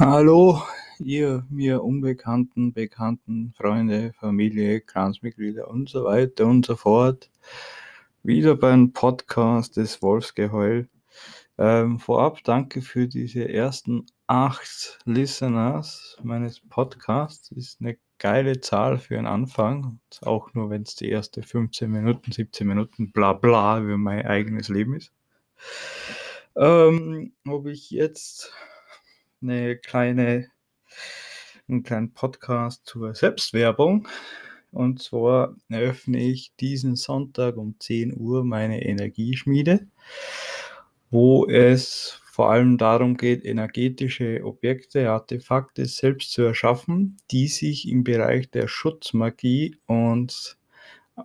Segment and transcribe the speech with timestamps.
[0.00, 0.62] Hallo,
[1.00, 7.28] ihr mir unbekannten, bekannten Freunde, Familie, Clansmitglieder und so weiter und so fort.
[8.22, 10.88] Wieder beim Podcast des Wolfsgeheul.
[11.58, 17.50] Ähm, vorab danke für diese ersten acht Listeners meines Podcasts.
[17.50, 19.98] Ist eine geile Zahl für einen Anfang.
[20.20, 24.68] Auch nur, wenn es die erste 15 Minuten, 17 Minuten bla bla über mein eigenes
[24.68, 25.10] Leben ist.
[26.54, 28.52] Ähm, ob ich jetzt
[29.42, 30.48] eine kleine,
[31.68, 34.08] einen kleinen Podcast zur Selbstwerbung.
[34.70, 39.86] Und zwar eröffne ich diesen Sonntag um 10 Uhr meine Energieschmiede,
[41.10, 48.04] wo es vor allem darum geht, energetische Objekte, Artefakte selbst zu erschaffen, die sich im
[48.04, 50.57] Bereich der Schutzmagie und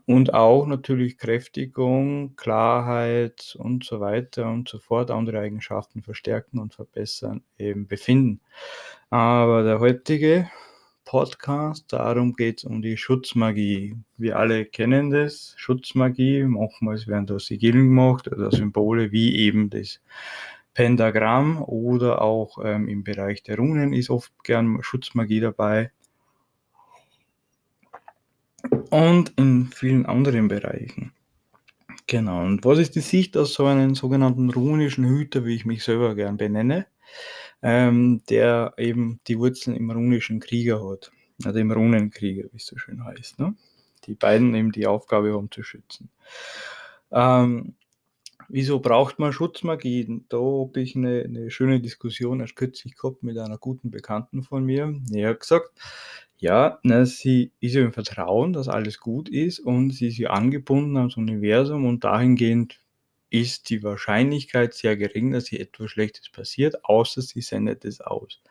[0.06, 6.74] und auch natürlich Kräftigung, Klarheit und so weiter und so fort, andere Eigenschaften verstärken und
[6.74, 8.42] verbessern eben befinden.
[9.10, 10.50] Aber der heutige
[11.06, 13.98] Podcast, darum geht es um die Schutzmagie.
[14.18, 20.00] Wir alle kennen das, Schutzmagie, manchmal werden da Sigillen gemacht oder Symbole wie eben das
[20.74, 25.92] Pentagramm oder auch ähm, im Bereich der Runen ist oft gern Schutzmagie dabei
[28.90, 31.14] und in vielen anderen Bereichen.
[32.08, 32.44] Genau.
[32.44, 36.16] Und was ist die Sicht aus so einem sogenannten runischen Hüter, wie ich mich selber
[36.16, 36.88] gern benenne,
[37.62, 41.12] ähm, der eben die Wurzeln im runischen Krieger hat,
[41.46, 43.40] also im Runenkrieger, wie es so schön heißt.
[43.40, 43.56] Ne?
[44.06, 46.10] Die beiden eben die Aufgabe haben zu schützen.
[47.12, 47.76] Ähm,
[48.50, 50.24] wieso braucht man Schutzmagie?
[50.30, 54.66] Da habe ich eine, eine schöne Diskussion erst kürzlich gehabt mit einer guten Bekannten von
[54.66, 54.94] mir.
[55.10, 55.72] Die hat gesagt,
[56.38, 60.32] ja, ne, sie ist ja im Vertrauen, dass alles gut ist und sie ist ja
[60.32, 62.80] angebunden ans Universum und dahingehend
[63.30, 68.42] ist die Wahrscheinlichkeit sehr gering, dass ihr etwas Schlechtes passiert, außer sie sendet es aus.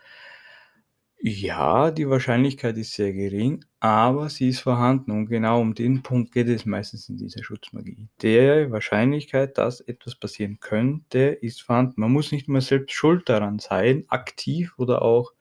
[1.20, 6.31] Ja, die Wahrscheinlichkeit ist sehr gering, aber sie ist vorhanden und genau um den Punkt
[6.31, 8.07] geht es meistens in dieser Schutzmagie.
[8.23, 12.01] Der Wahrscheinlichkeit, dass etwas passieren könnte, ist vorhanden.
[12.01, 15.33] Man muss nicht mehr selbst schuld daran sein, aktiv oder auch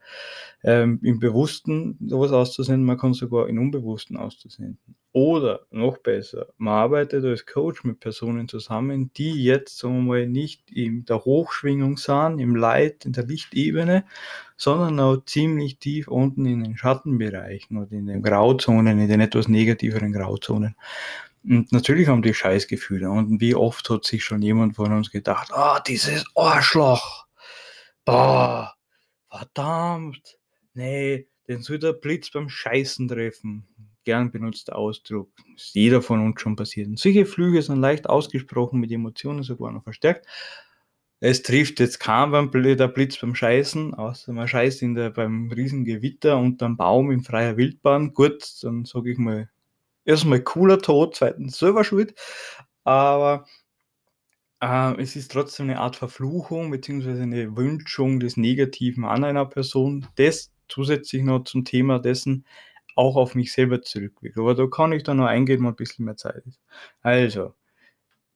[0.63, 4.95] ähm, im Bewussten sowas auszusenden, man kann sogar in Unbewussten auszusenden.
[5.13, 10.27] Oder noch besser, man arbeitet als Coach mit Personen zusammen, die jetzt, sagen wir mal,
[10.27, 14.05] nicht in der Hochschwingung sind, im Leid, in der Lichtebene,
[14.55, 19.47] sondern auch ziemlich tief unten in den Schattenbereichen oder in den Grauzonen, in den etwas
[19.47, 20.75] negativeren Grauzonen.
[21.43, 23.09] Und natürlich haben die Scheißgefühle.
[23.09, 27.25] Und wie oft hat sich schon jemand von uns gedacht, ah, oh, dieses Arschloch,
[28.05, 28.73] boah,
[29.29, 30.37] verdammt,
[30.73, 33.67] nee, den soll der Blitz beim Scheißen treffen.
[34.03, 35.29] Gern benutzter Ausdruck.
[35.55, 36.87] Ist jeder von uns schon passiert.
[36.87, 40.25] Und solche Flüge sind leicht ausgesprochen, mit Emotionen sogar noch verstärkt.
[41.23, 45.51] Es trifft jetzt kaum beim der Blitz beim Scheißen, außer man scheißt in der, beim
[45.51, 48.13] Riesengewitter unterm Baum in freier Wildbahn.
[48.15, 49.47] Gut, dann sage ich mal,
[50.03, 52.15] erstmal cooler Tod, zweitens selber schuld.
[52.83, 53.45] Aber
[54.61, 60.07] äh, es ist trotzdem eine Art Verfluchung beziehungsweise eine Wünschung des Negativen an einer Person,
[60.15, 62.45] das zusätzlich noch zum Thema dessen
[62.95, 64.39] auch auf mich selber zurückwirkt.
[64.39, 66.59] Aber da kann ich dann noch eingehen, wenn ein bisschen mehr Zeit ist.
[67.01, 67.53] Also,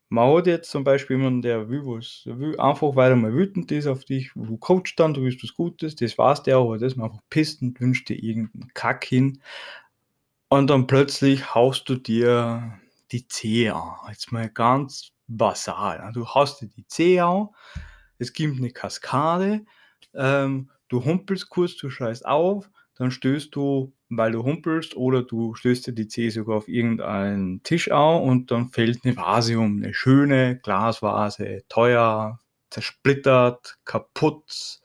[0.10, 3.72] man hat jetzt zum Beispiel jemanden, der will was, will einfach, weil er mal wütend
[3.72, 6.94] ist auf dich, du coachst dann, du willst was Gutes, das war's der, aber das
[6.94, 9.42] ist einfach pisst und wünscht dir irgendeinen Kack hin.
[10.50, 12.80] Und dann plötzlich haust du dir
[13.12, 13.96] die Zehe an.
[14.10, 16.12] Jetzt mal ganz basal.
[16.14, 17.50] Du haust dir die Zehe an,
[18.20, 19.66] es gibt eine Kaskade,
[20.14, 25.56] ähm, du humpelst kurz, du schreist auf, dann stößt du, weil du humpelst, oder du
[25.56, 29.78] stößt dir die Zehe sogar auf irgendeinen Tisch an und dann fällt eine Vase um,
[29.78, 32.40] eine schöne Glasvase, teuer,
[32.70, 34.80] zersplittert, kaputt.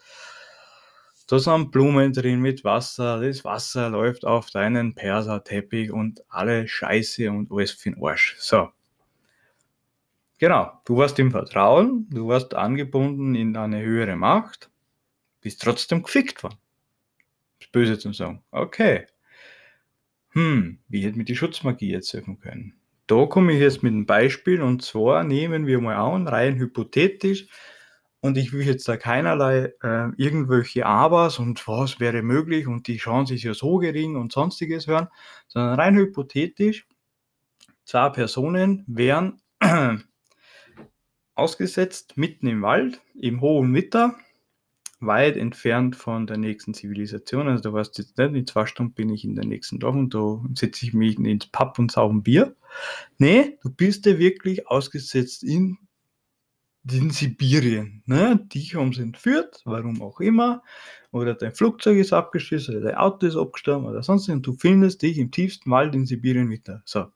[1.27, 7.31] Da sind Blumen drin mit Wasser, das Wasser läuft auf deinen Perserteppich und alle Scheiße
[7.31, 8.37] und alles für den Arsch.
[8.39, 8.71] So.
[10.39, 14.71] Genau, du warst im Vertrauen, du warst angebunden in eine höhere Macht,
[15.43, 16.59] bist trotzdem gefickt worden.
[17.61, 18.43] Ist böse zu sagen.
[18.51, 19.07] Okay.
[20.31, 22.75] Hm, wie hätte mir die Schutzmagie jetzt helfen können?
[23.07, 27.49] Da komme ich jetzt mit einem Beispiel und zwar nehmen wir mal an, rein hypothetisch,
[28.21, 32.99] und ich will jetzt da keinerlei äh, irgendwelche Abers und was wäre möglich und die
[32.99, 35.09] Chance ist ja so gering und sonstiges hören,
[35.49, 36.87] sondern rein hypothetisch,
[37.85, 39.41] zwei Personen wären
[41.35, 44.15] ausgesetzt mitten im Wald, im hohen Witter,
[45.01, 47.49] weit entfernt von der nächsten Zivilisation.
[47.49, 50.15] Also du weißt jetzt nicht, in zwei Stunden bin ich in der nächsten Dorf und
[50.15, 52.55] da setze ich mich ins Pub und sauge ein Bier.
[53.19, 55.79] Nee, du bist ja wirklich ausgesetzt in
[56.91, 58.41] in Sibirien, ne?
[58.53, 60.63] Dich haben sie entführt, warum auch immer,
[61.13, 65.03] oder dein Flugzeug ist abgestürzt oder dein Auto ist abgestorben oder sonst und du findest
[65.03, 66.83] dich im tiefsten Wald in Sibirien wieder.
[66.85, 67.07] So.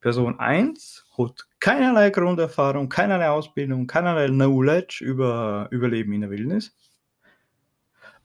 [0.00, 6.74] Person 1 hat keinerlei Grunderfahrung, keinerlei Ausbildung, keinerlei Knowledge über Überleben in der Wildnis.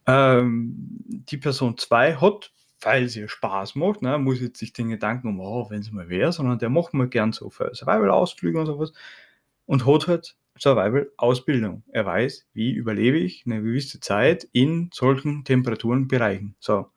[0.08, 0.74] Ähm,
[1.10, 2.52] die Person 2 hat,
[2.82, 6.10] weil sie Spaß macht, ne, muss jetzt sich den Gedanken um, oh, wenn es mal
[6.10, 8.94] wäre, sondern der macht mal gern so Survival-Ausflüge und sowas
[9.66, 11.84] und hat halt Survival-Ausbildung.
[11.92, 16.56] Er weiß, wie überlebe ich eine gewisse Zeit in solchen Temperaturenbereichen.
[16.60, 16.92] So.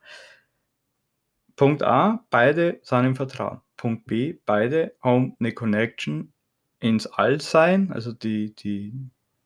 [1.56, 3.60] Punkt A, beide sind im Vertrauen.
[3.76, 6.32] Punkt B, beide haben eine Connection
[6.80, 8.92] ins Allsein, also die, die,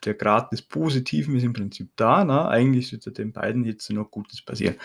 [0.04, 2.24] der Grad des Positiven ist im Prinzip da.
[2.24, 2.48] Ne?
[2.48, 4.76] Eigentlich sollte den beiden jetzt noch Gutes passieren.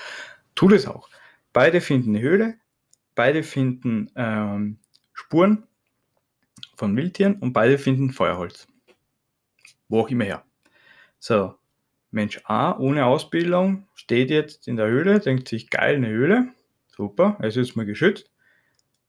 [0.56, 1.10] Tut es auch.
[1.54, 2.56] Beide finden eine Höhle,
[3.16, 4.77] beide finden ähm,
[5.13, 5.63] Spuren
[6.75, 8.68] von Wildtieren und beide finden Feuerholz
[9.89, 10.45] wo auch immer her.
[11.19, 11.56] So,
[12.12, 16.50] Mensch A ohne Ausbildung steht jetzt in der Höhle, denkt sich, geil, eine Höhle,
[16.88, 18.31] super, er ist jetzt mal geschützt,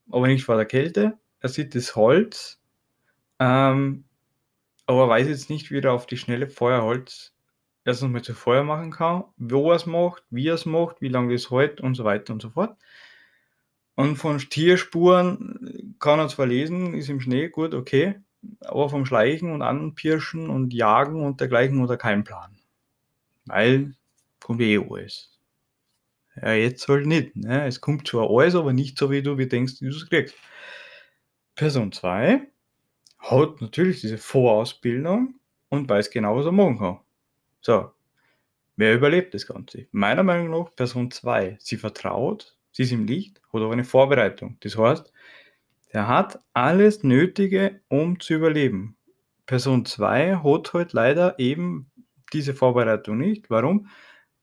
[0.09, 1.17] aber nicht vor der Kälte.
[1.39, 2.59] Er sieht das Holz,
[3.39, 4.03] ähm,
[4.85, 7.33] aber weiß jetzt nicht, wie er auf die schnelle Feuerholz
[7.85, 11.07] erstens mal zu Feuer machen kann, wo er es macht, wie er es macht, wie
[11.07, 12.77] lange es hält und so weiter und so fort.
[13.95, 18.19] Und von Tierspuren kann er zwar lesen, ist im Schnee gut, okay,
[18.61, 22.57] aber vom Schleichen und Anpirschen und Jagen und dergleichen oder kein Plan.
[23.45, 23.95] Weil
[24.39, 25.31] kommt eh alles.
[26.41, 27.35] Ja, jetzt halt nicht.
[27.35, 27.67] Ne?
[27.67, 30.35] Es kommt zwar alles, aber nicht so, wie du wie denkst, wie du es kriegst.
[31.55, 32.47] Person 2
[33.21, 35.35] hat natürlich diese Vorausbildung
[35.69, 36.99] und weiß genau, was er machen kann.
[37.61, 37.91] So,
[38.75, 39.87] wer überlebt das Ganze?
[39.91, 41.57] Meiner Meinung nach Person 2.
[41.59, 44.57] Sie vertraut, sie ist im Licht, hat aber eine Vorbereitung.
[44.61, 45.13] Das heißt,
[45.93, 48.97] der hat alles Nötige, um zu überleben.
[49.45, 51.91] Person 2 hat halt leider eben
[52.33, 53.49] diese Vorbereitung nicht.
[53.49, 53.87] Warum?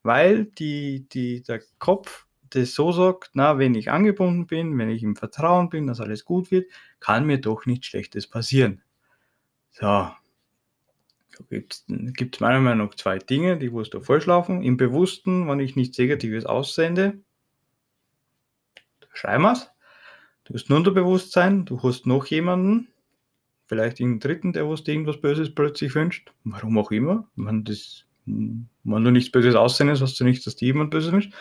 [0.03, 5.03] Weil die, die, der Kopf das so sagt, na, wenn ich angebunden bin, wenn ich
[5.03, 8.83] im Vertrauen bin, dass alles gut wird, kann mir doch nichts Schlechtes passieren.
[9.71, 10.11] So.
[11.37, 14.01] So gibt es meiner Meinung nach zwei Dinge, die wo es da.
[14.49, 17.19] Im Bewussten, wenn ich nichts Negatives aussende,
[19.13, 19.71] schreiben wir es.
[20.45, 22.89] Du hast ein Unterbewusstsein, du hast noch jemanden,
[23.67, 26.33] vielleicht einen dritten, der was irgendwas Böses plötzlich wünscht.
[26.45, 27.29] Warum auch immer.
[27.37, 31.33] Wenn, das, wenn du nichts Böses aussendest, hast du nichts, dass dir jemand Böses wünscht.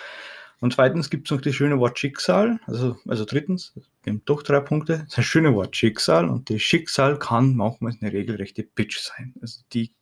[0.60, 2.60] Und zweitens gibt es noch das schöne Wort Schicksal.
[2.66, 3.74] Also, also drittens,
[4.04, 5.06] wir haben doch drei Punkte.
[5.16, 6.30] Das schöne Wort Schicksal.
[6.30, 9.36] Und das Schicksal kann manchmal eine regelrechte Bitch sein.
[9.42, 9.94] Also die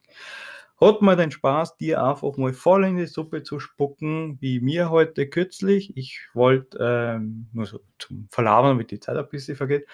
[0.79, 4.89] hat mal den Spaß, dir einfach mal voll in die Suppe zu spucken, wie mir
[4.89, 5.95] heute kürzlich.
[5.97, 9.85] Ich wollte, ähm, nur so zum Verlabern, damit die Zeit ein bisschen vergeht.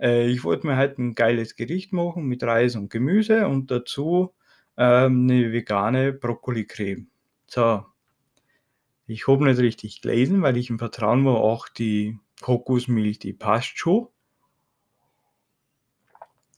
[0.00, 4.34] Äh, ich wollte mir heute ein geiles Gericht machen mit Reis und Gemüse und dazu
[4.76, 7.08] ähm, eine vegane Brokkoli-Creme.
[7.46, 7.84] So,
[9.06, 13.78] ich habe nicht richtig gelesen, weil ich im Vertrauen war, auch die Kokosmilch, die passt
[13.78, 14.08] schon.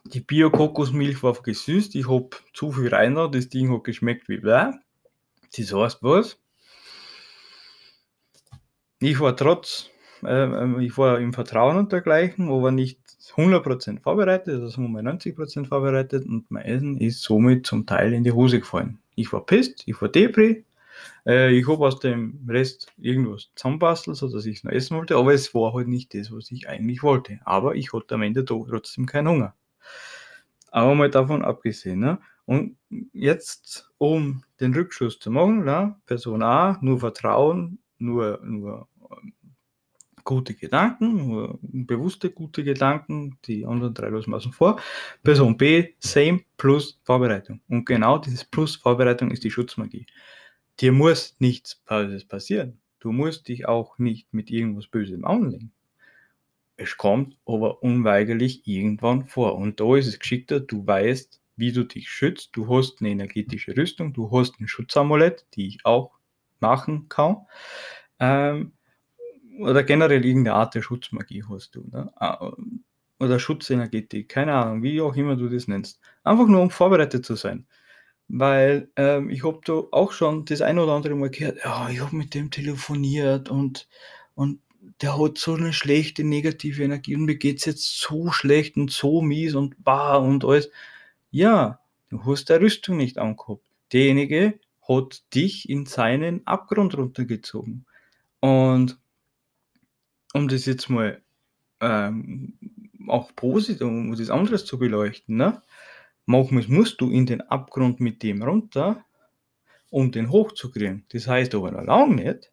[0.05, 1.97] Die Bio-Kokosmilch war gesüßt.
[1.97, 4.73] Ich habe zu viel rein, das Ding hat geschmeckt wie bläh.
[5.57, 6.39] Das heißt was?
[9.01, 9.91] Ich war trotz,
[10.25, 13.01] äh, ich war im Vertrauen und dergleichen, aber nicht
[13.35, 18.33] 100% vorbereitet, also mal 90% vorbereitet und mein Essen ist somit zum Teil in die
[18.33, 18.99] Hose gefallen.
[19.17, 20.65] Ich war pisst, ich war Depri,
[21.27, 25.35] äh, ich habe aus dem Rest irgendwas zusammenbastelt, sodass ich es noch essen wollte, aber
[25.35, 27.41] es war halt nicht das, was ich eigentlich wollte.
[27.45, 29.55] Aber ich hatte am Ende doch trotzdem keinen Hunger.
[30.71, 32.19] Aber mal davon abgesehen, ne?
[32.45, 32.77] Und
[33.13, 35.97] jetzt, um den Rückschluss zu machen, ne?
[36.07, 39.33] Person A, nur Vertrauen, nur, nur ähm,
[40.27, 44.79] gute Gedanken, nur bewusste gute Gedanken, die anderen drei lassen vor.
[45.23, 47.61] Person B, same plus Vorbereitung.
[47.69, 50.07] Und genau dieses plus Vorbereitung ist die Schutzmagie.
[50.81, 52.81] Dir muss nichts Böses passieren.
[53.01, 55.73] Du musst dich auch nicht mit irgendwas Bösem anlegen.
[56.77, 59.57] Es kommt aber unweigerlich irgendwann vor.
[59.57, 62.51] Und da ist es geschickter, du weißt, wie du dich schützt.
[62.53, 66.13] Du hast eine energetische Rüstung, du hast ein Schutzamulett, die ich auch
[66.61, 67.47] machen kann.
[68.19, 68.73] Ähm,
[69.59, 71.89] oder generell irgendeine Art der Schutzmagie hast du.
[71.91, 72.13] Ne?
[72.17, 72.53] Ah,
[73.19, 76.01] oder Schutzenergetik, keine Ahnung, wie auch immer du das nennst.
[76.23, 77.67] Einfach nur, um vorbereitet zu sein.
[78.29, 82.01] Weil ähm, ich habe da auch schon das ein oder andere Mal gehört, ja, ich
[82.01, 83.89] habe mit dem telefoniert und,
[84.35, 84.61] und
[85.01, 88.91] der hat so eine schlechte negative Energie und mir geht es jetzt so schlecht und
[88.91, 90.71] so mies und bah und alles.
[91.31, 91.81] Ja,
[92.11, 93.65] du hast der Rüstung nicht angehabt.
[93.93, 97.87] Derjenige hat dich in seinen Abgrund runtergezogen.
[98.41, 98.99] Und
[100.33, 101.23] um das jetzt mal
[101.81, 102.59] ähm,
[103.09, 105.63] auch positiv, um das anderes zu beleuchten, ne?
[106.27, 109.05] Manchmal musst du in den Abgrund mit dem runter,
[109.91, 111.05] um den hochzukriegen.
[111.11, 112.53] Das heißt aber noch lange nicht,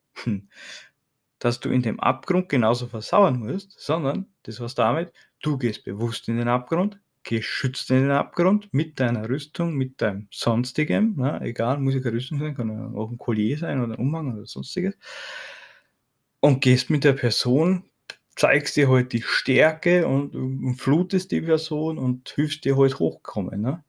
[1.39, 5.11] dass du in dem Abgrund genauso versauern musst, sondern das heißt damit,
[5.41, 10.27] du gehst bewusst in den Abgrund, geschützt in den Abgrund mit deiner Rüstung, mit deinem
[10.31, 13.99] Sonstigem, na, egal, muss ja keine Rüstung sein, kann auch ein Collier sein oder ein
[13.99, 14.95] Umhang oder sonstiges,
[16.41, 17.85] und gehst mit der Person,
[18.35, 23.61] zeigst dir halt die Stärke und, und flutest die Person und hilfst dir halt hochkommen.
[23.61, 23.83] Ne?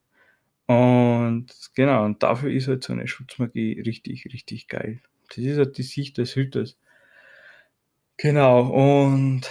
[0.67, 5.01] Und genau, und dafür ist halt so eine Schutzmagie richtig, richtig geil.
[5.29, 6.77] Das ist halt die Sicht des Hüters.
[8.17, 9.51] Genau, und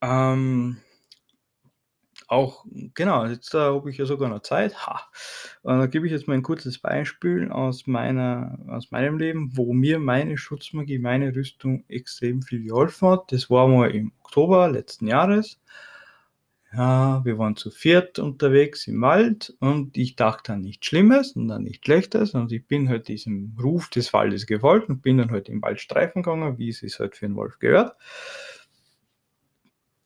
[0.00, 0.78] ähm,
[2.28, 4.86] auch, genau, jetzt äh, habe ich ja sogar noch Zeit.
[4.86, 5.00] Ha.
[5.62, 9.72] Und da gebe ich jetzt mal ein kurzes Beispiel aus, meiner, aus meinem Leben, wo
[9.72, 13.32] mir meine Schutzmagie, meine Rüstung extrem viel geholfen hat.
[13.32, 15.58] Das war mal im Oktober letzten Jahres.
[16.72, 21.50] Ja, wir waren zu viert unterwegs im Wald und ich dachte an nichts Schlimmes und
[21.50, 25.30] an nichts Schlechtes und ich bin halt diesem Ruf des Waldes gefolgt und bin dann
[25.30, 27.96] halt im Wald streifen gegangen, wie es sich halt für einen Wolf gehört.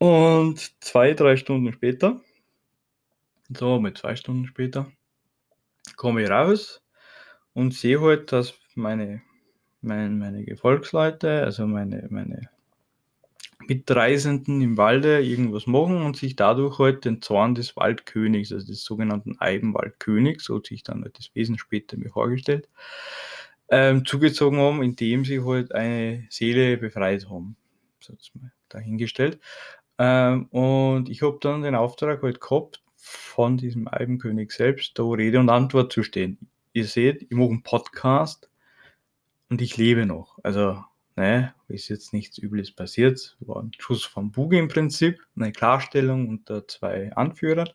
[0.03, 2.21] Und zwei, drei Stunden später,
[3.57, 4.91] so mit zwei Stunden später,
[5.95, 6.83] komme ich raus
[7.53, 9.23] und sehe halt, dass meine,
[9.81, 12.51] meine, meine Gefolgsleute, also meine, meine
[13.69, 18.83] Mitreisenden im Walde irgendwas machen und sich dadurch halt den Zorn des Waldkönigs, also des
[18.83, 22.69] sogenannten Eibenwaldkönigs, so hat sich dann halt das Wesen später mir vorgestellt,
[23.69, 27.55] ähm, zugezogen haben, indem sie halt eine Seele befreit haben.
[28.01, 28.33] So jetzt
[28.69, 29.39] dahingestellt.
[30.05, 35.39] Ähm, und ich habe dann den Auftrag halt gehabt, von diesem Albenkönig selbst da Rede
[35.39, 36.39] und Antwort zu stehen.
[36.73, 38.51] Ihr seht, ich mache einen Podcast
[39.49, 40.41] und ich lebe noch.
[40.43, 40.83] Also,
[41.15, 43.37] ne, ist jetzt nichts Übles passiert.
[43.41, 47.71] War ein Schuss vom Bug im Prinzip, eine Klarstellung unter zwei Anführern.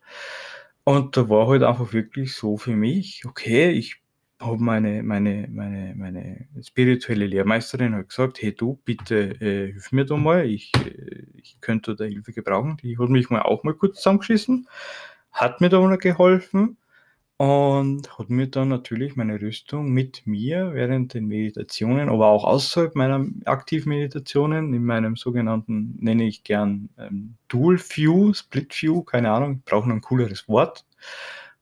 [0.84, 4.02] Und da war halt einfach wirklich so für mich, okay, ich
[4.40, 10.06] habe meine, meine, meine, meine spirituelle Lehrmeisterin halt gesagt, hey du, bitte äh, hilf mir
[10.06, 12.78] da mal, ich, äh, ich könnte da Hilfe gebrauchen.
[12.84, 14.68] Die hat mich mal auch mal kurz zusammengeschissen,
[15.32, 16.78] hat mir da mal geholfen
[17.38, 22.96] und hat mir dann natürlich meine Rüstung mit mir während den Meditationen, aber auch außerhalb
[22.96, 29.32] meiner aktiven Meditationen, in meinem sogenannten, nenne ich gern ähm, Dual View, Split View, keine
[29.32, 30.86] Ahnung, ich brauche noch ein cooleres Wort,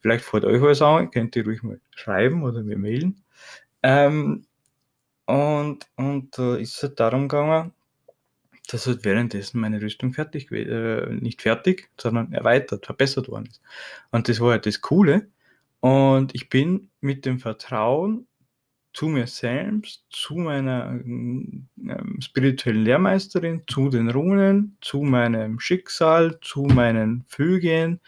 [0.06, 3.24] Vielleicht fällt euch was an, könnt ihr ruhig mal schreiben oder mir mailen.
[3.82, 4.46] Ähm,
[5.26, 7.74] und, und da äh, ist es halt darum gegangen,
[8.70, 13.64] dass halt währenddessen meine Rüstung fertig, äh, nicht fertig, sondern erweitert, verbessert worden ist.
[14.12, 15.28] Und das war halt das Coole.
[15.80, 18.28] Und ich bin mit dem Vertrauen
[18.94, 21.68] zu mir selbst, zu meiner ähm,
[22.20, 28.02] spirituellen Lehrmeisterin, zu den Runen, zu meinem Schicksal, zu meinen Fügen,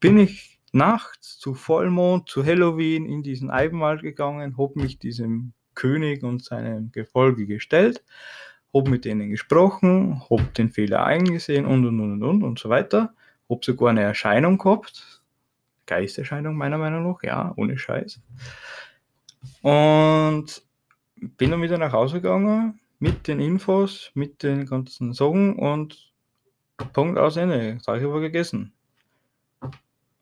[0.00, 6.22] bin ich nachts zu Vollmond, zu Halloween in diesen Eibenwald gegangen, habe mich diesem König
[6.22, 8.04] und seinem Gefolge gestellt,
[8.74, 13.14] habe mit denen gesprochen, habe den Fehler eingesehen und und und und und so weiter.
[13.48, 15.22] Habe sogar eine Erscheinung gehabt,
[15.86, 18.20] Geisterscheinung meiner Meinung nach, ja, ohne Scheiß.
[19.62, 20.62] Und
[21.16, 26.12] bin dann wieder nach Hause gegangen mit den Infos, mit den ganzen Sachen und
[26.92, 27.78] Punkt aus Ende.
[27.80, 28.75] Sag ich aber gegessen.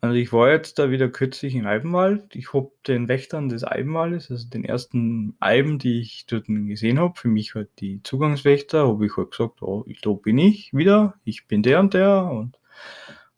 [0.05, 2.37] Also ich war jetzt da wieder kürzlich im Eibenwald.
[2.37, 7.19] Ich habe den Wächtern des Eibenwaldes, also den ersten Eiben, die ich dort gesehen habe,
[7.19, 11.47] für mich halt die Zugangswächter, habe ich halt gesagt, oh, da bin ich wieder, ich
[11.47, 12.59] bin der und der und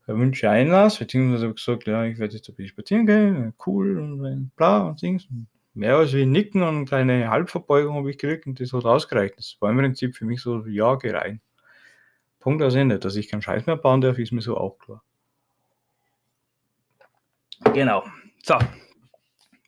[0.09, 3.55] er wünsche Einlass, beziehungsweise habe ich gesagt, ja, ich werde jetzt ein bisschen spazieren gehen,
[3.65, 5.29] cool und bla und Dings.
[5.75, 9.39] Mehr als wie Nicken und eine kleine Halbverbeugung habe ich gekriegt und das hat ausgereicht.
[9.39, 11.41] Das war im Prinzip für mich so, ja, geh rein.
[12.41, 12.99] Punkt aus Ende.
[12.99, 15.05] Dass ich keinen Scheiß mehr bauen darf, ist mir so auch klar.
[17.73, 18.05] Genau.
[18.43, 18.59] So.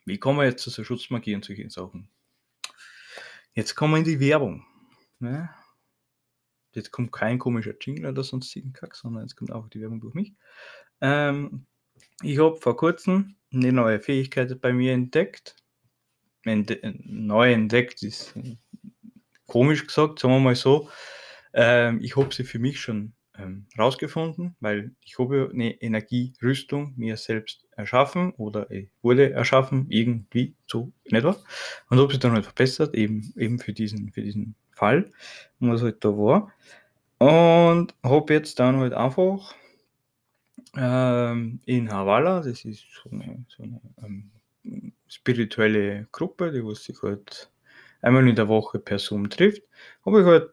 [0.04, 2.08] Wie kommen wir jetzt zu so Schutzmagie und solchen Sachen?
[3.52, 4.64] Jetzt kommen wir in die Werbung.
[5.18, 5.50] Ne?
[6.72, 10.14] Jetzt kommt kein komischer Jingle oder sonstigen Kack, sondern jetzt kommt auch die Werbung durch
[10.14, 10.34] mich.
[11.00, 11.66] Ähm,
[12.22, 15.56] ich habe vor kurzem eine neue Fähigkeit bei mir entdeckt.
[16.44, 18.34] Ent neu entdeckt ist
[19.46, 20.88] komisch gesagt, sagen wir mal so.
[21.52, 27.16] Ähm, ich habe sie für mich schon ähm, rausgefunden, weil ich habe eine Energierüstung mir
[27.16, 28.68] selbst erschaffen oder
[29.02, 31.36] wurde erschaffen, irgendwie so in etwa.
[31.88, 35.10] Und habe sie dann halt verbessert, eben, eben für, diesen, für diesen Fall,
[35.60, 36.52] was halt da war.
[37.18, 39.54] Und habe jetzt dann halt einfach
[40.76, 44.30] ähm, in Havala, das ist so eine, so eine ähm,
[45.08, 47.50] spirituelle Gruppe, die sich halt
[48.02, 49.62] einmal in der Woche per Zoom trifft,
[50.04, 50.50] habe ich halt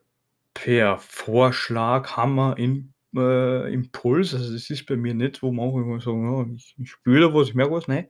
[0.56, 4.34] per Vorschlag Hammer in äh, Impuls.
[4.34, 7.54] Also es ist bei mir nicht, wo manche sagen, oh, ich, ich spüre was, ich
[7.54, 7.88] merke was.
[7.88, 8.08] Nein.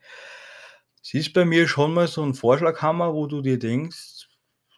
[1.03, 4.27] Es ist bei mir schon mal so ein Vorschlaghammer, wo du dir denkst,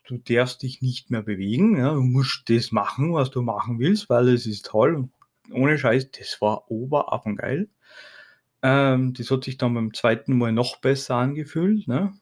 [0.08, 1.78] du darfst dich nicht mehr bewegen.
[1.78, 4.96] Ja, du musst das machen, was du machen willst, weil es ist toll.
[4.96, 5.12] Und
[5.52, 7.70] ohne Scheiß, das war oberaffengeil.
[8.64, 11.88] Ähm, das hat sich dann beim zweiten Mal noch besser angefühlt.
[11.88, 12.14] Ne?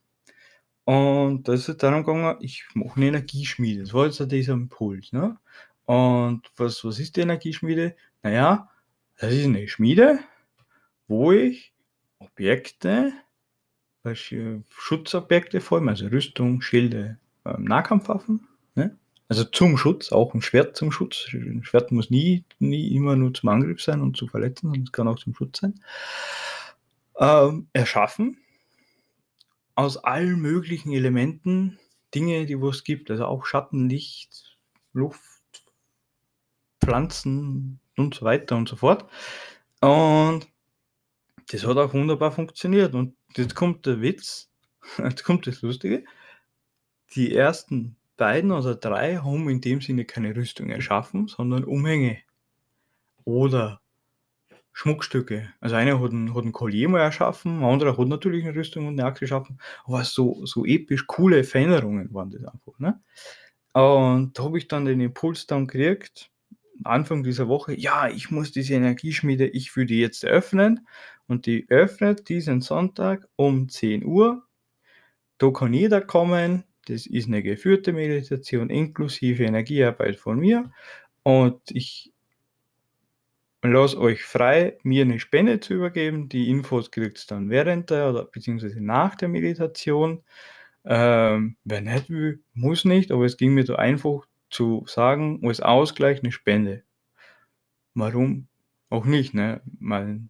[0.85, 3.81] Und da ist es darum gegangen, ich mache eine Energieschmiede.
[3.81, 5.11] Das war jetzt dieser Impuls.
[5.11, 5.37] Ne?
[5.85, 7.95] Und was, was ist die Energieschmiede?
[8.21, 8.69] Naja,
[9.17, 10.19] das ist eine Schmiede,
[11.07, 11.73] wo ich
[12.19, 13.13] Objekte,
[14.69, 18.95] Schutzobjekte vor allem, also Rüstung, Schilde, ähm, Nahkampfwaffen, ne?
[19.27, 21.27] also zum Schutz, auch ein Schwert zum Schutz.
[21.33, 24.91] Ein Schwert muss nie, nie immer nur zum Angriff sein und zu verletzen, sondern es
[24.91, 25.79] kann auch zum Schutz sein.
[27.17, 28.37] Ähm, erschaffen
[29.75, 31.79] aus allen möglichen Elementen
[32.13, 34.57] Dinge, die es gibt, also auch Schatten, Licht,
[34.93, 35.21] Luft,
[36.83, 39.09] Pflanzen und so weiter und so fort.
[39.81, 40.47] Und
[41.51, 42.95] das hat auch wunderbar funktioniert.
[42.95, 44.49] Und jetzt kommt der Witz,
[44.97, 46.05] jetzt kommt das Lustige.
[47.15, 52.19] Die ersten beiden oder drei haben in dem Sinne keine Rüstung erschaffen, sondern Umhänge
[53.25, 53.81] oder
[54.75, 55.47] Schmuckstücke.
[55.61, 58.99] Also einer hat ein, hat Collier mal erschaffen, ein anderer hat natürlich eine Rüstung und
[58.99, 62.77] eine Axt geschaffen, aber so, so episch coole Veränderungen waren das einfach.
[62.77, 63.01] Ne?
[63.71, 66.29] Und da habe ich dann den Impuls dann gekriegt,
[66.83, 70.85] Anfang dieser Woche, ja, ich muss diese Energieschmiede, ich würde jetzt eröffnen
[71.27, 74.43] und die öffnet diesen Sonntag um 10 Uhr.
[75.37, 80.69] Da kann jeder kommen, das ist eine geführte Meditation inklusive Energiearbeit von mir
[81.23, 82.11] und ich
[83.71, 86.29] lasse euch frei, mir eine Spende zu übergeben.
[86.29, 90.23] Die Infos kriegt ihr dann während der oder beziehungsweise nach der Meditation.
[90.83, 95.61] Ähm, wer nicht will, muss nicht, aber es ging mir so einfach zu sagen, als
[95.61, 96.83] Ausgleich eine Spende.
[97.93, 98.47] Warum
[98.89, 99.61] auch nicht, ne?
[99.79, 100.21] Mal,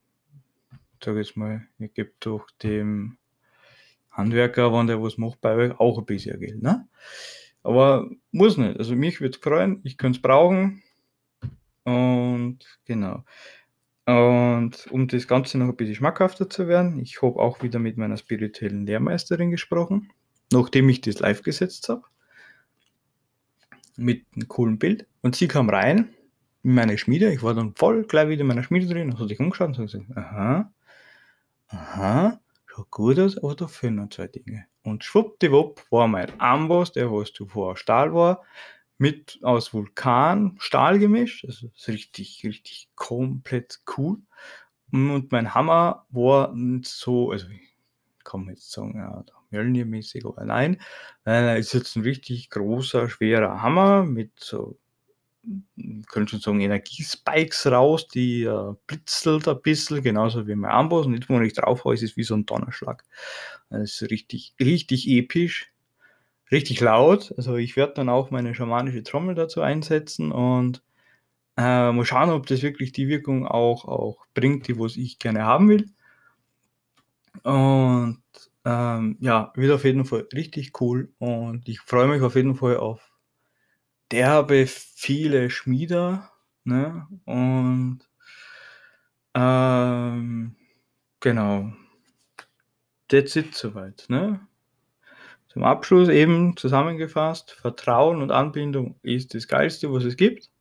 [1.04, 3.18] sag jetzt mal, ihr gebt doch dem
[4.12, 6.88] Handwerker, wenn der was macht bei euch, auch ein bisschen Geld, ne?
[7.64, 8.78] Aber muss nicht.
[8.78, 10.84] Also mich würde freuen, ich könnte es brauchen.
[11.86, 13.24] Und genau.
[14.06, 17.98] Und um das Ganze noch ein bisschen schmackhafter zu werden, ich habe auch wieder mit
[17.98, 20.12] meiner spirituellen Lehrmeisterin gesprochen,
[20.52, 22.04] nachdem ich das live gesetzt habe
[23.98, 25.08] mit einem coolen Bild.
[25.22, 26.10] Und sie kam rein
[26.64, 27.32] in meine Schmiede.
[27.34, 29.92] Ich war dann voll gleich wieder in meiner Schmiede drin und hat sich umgeschaut und
[29.92, 30.72] gesagt, aha,
[31.68, 34.66] aha, schaut gut aus, aber da fehlen noch zwei Dinge.
[34.84, 38.44] Und schwuppdiwupp war mein Amboss, der was zuvor Stahl war,
[38.98, 41.46] mit aus Vulkan Stahl gemischt.
[41.46, 44.18] Also ist richtig, richtig komplett cool.
[44.92, 47.76] Und mein Hammer war so, also ich
[48.24, 50.82] kann jetzt sagen, ja, Mjölnir-mäßig, aber nein,
[51.26, 54.78] nein, ist jetzt ein richtig großer, schwerer Hammer mit so,
[56.10, 61.06] können schon sagen, Energiespikes raus, die äh, blitzelt ein bisschen, genauso wie mein Amboss.
[61.06, 63.04] Und jetzt, wo ich drauf ist es wie so ein Donnerschlag.
[63.70, 65.72] Das ist richtig, richtig episch,
[66.52, 67.34] richtig laut.
[67.38, 70.84] Also ich werde dann auch meine schamanische Trommel dazu einsetzen und
[71.58, 75.44] äh, mal schauen, ob das wirklich die Wirkung auch, auch bringt, die was ich gerne
[75.46, 75.88] haben will.
[77.44, 78.22] Und
[78.66, 82.78] ähm, ja, wird auf jeden Fall richtig cool und ich freue mich auf jeden Fall
[82.78, 83.12] auf
[84.12, 86.32] derbe viele Schmieder.
[86.64, 87.08] Ne?
[87.26, 88.00] Und
[89.36, 90.56] ähm,
[91.20, 91.74] genau.
[93.08, 94.06] That's it soweit.
[94.10, 94.40] Ne?
[95.56, 100.52] Zum Abschluss eben zusammengefasst, Vertrauen und Anbindung ist das Geilste, was es gibt.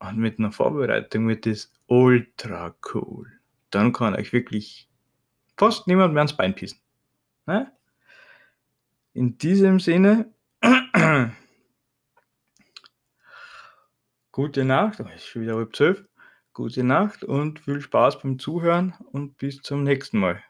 [0.00, 3.30] Und mit einer Vorbereitung wird es ultra cool.
[3.70, 4.88] Dann kann euch wirklich
[5.56, 6.80] fast niemand mehr ans Bein pissen.
[7.46, 7.70] Ne?
[9.12, 10.34] In diesem Sinne,
[14.32, 16.04] gute Nacht, oh, ist schon wieder halb zwölf,
[16.52, 20.42] gute Nacht und viel Spaß beim Zuhören und bis zum nächsten Mal.